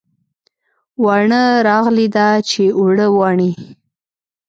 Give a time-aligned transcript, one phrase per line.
[1.03, 3.51] واڼه راغلې ده چې اوړه واڼي